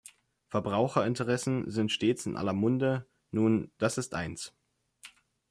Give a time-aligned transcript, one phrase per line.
[0.47, 4.51] Verbraucherinteressen sind stets in aller Munde, nun, das ist eins.